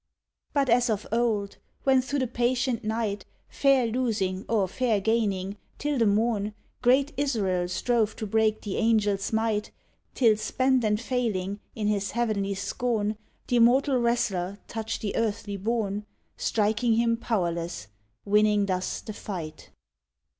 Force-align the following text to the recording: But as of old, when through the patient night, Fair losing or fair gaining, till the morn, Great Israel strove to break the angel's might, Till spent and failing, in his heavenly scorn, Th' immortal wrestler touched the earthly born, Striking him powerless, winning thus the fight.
But 0.51 0.67
as 0.67 0.89
of 0.89 1.05
old, 1.11 1.57
when 1.83 2.01
through 2.01 2.17
the 2.17 2.25
patient 2.25 2.83
night, 2.83 3.23
Fair 3.49 3.85
losing 3.85 4.45
or 4.49 4.67
fair 4.67 4.99
gaining, 4.99 5.57
till 5.77 5.99
the 5.99 6.07
morn, 6.07 6.55
Great 6.81 7.13
Israel 7.17 7.67
strove 7.67 8.15
to 8.15 8.25
break 8.25 8.61
the 8.63 8.79
angel's 8.79 9.31
might, 9.31 9.69
Till 10.15 10.37
spent 10.37 10.83
and 10.83 10.99
failing, 10.99 11.59
in 11.75 11.85
his 11.85 12.09
heavenly 12.09 12.55
scorn, 12.55 13.15
Th' 13.45 13.53
immortal 13.53 13.99
wrestler 13.99 14.57
touched 14.67 15.01
the 15.01 15.15
earthly 15.15 15.55
born, 15.55 16.07
Striking 16.35 16.93
him 16.93 17.15
powerless, 17.15 17.85
winning 18.25 18.65
thus 18.65 19.01
the 19.01 19.13
fight. 19.13 19.69